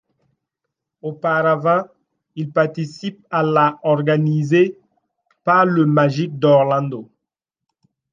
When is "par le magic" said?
5.43-6.39